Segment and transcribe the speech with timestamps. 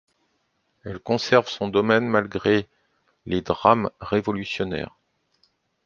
[0.83, 2.67] Elle conserve son domaine malgré
[3.27, 4.97] les drames révolutionnaires.